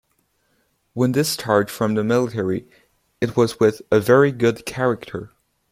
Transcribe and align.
When 0.93 1.11
discharged 1.11 1.69
from 1.69 1.93
the 1.93 2.03
military 2.03 2.67
it 3.21 3.37
was 3.37 3.59
with 3.59 3.83
'a 3.91 3.99
very 3.99 4.31
good 4.31 4.65
character'. 4.65 5.29